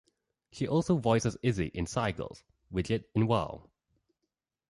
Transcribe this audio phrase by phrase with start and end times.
[0.51, 2.41] She also voices Izzy in "SciGirls",
[2.73, 3.69] Widget in "Wow!